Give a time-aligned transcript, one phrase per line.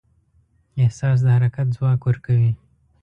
[0.81, 2.51] احساس د حرکت ځواک ورکوي.